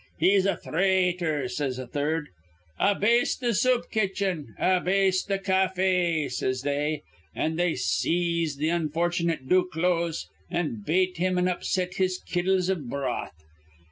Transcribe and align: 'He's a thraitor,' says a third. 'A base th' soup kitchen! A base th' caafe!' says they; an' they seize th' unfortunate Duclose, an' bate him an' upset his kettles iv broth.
'He's 0.17 0.47
a 0.47 0.57
thraitor,' 0.57 1.47
says 1.47 1.77
a 1.77 1.85
third. 1.85 2.29
'A 2.79 2.95
base 2.97 3.35
th' 3.37 3.55
soup 3.55 3.91
kitchen! 3.91 4.55
A 4.57 4.79
base 4.79 5.23
th' 5.23 5.43
caafe!' 5.43 6.27
says 6.31 6.63
they; 6.63 7.03
an' 7.35 7.55
they 7.55 7.75
seize 7.75 8.55
th' 8.55 8.63
unfortunate 8.63 9.47
Duclose, 9.47 10.27
an' 10.49 10.81
bate 10.83 11.17
him 11.17 11.37
an' 11.37 11.47
upset 11.47 11.97
his 11.97 12.17
kettles 12.19 12.67
iv 12.67 12.89
broth. 12.89 13.43